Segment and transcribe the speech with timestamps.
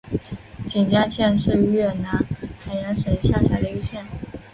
[0.65, 2.25] 锦江县是越南
[2.59, 4.03] 海阳省下辖的一个县。